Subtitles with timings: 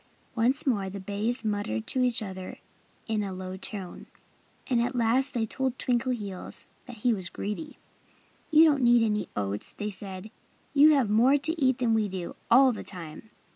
[0.33, 2.57] Once more the bays muttered to each other
[3.07, 4.07] in a low tone.
[4.67, 7.77] And at last they told Twinkleheels that he was greedy.
[8.49, 10.31] "You don't need any oats," they said.
[10.73, 13.29] "You have more to eat than we do, all the time."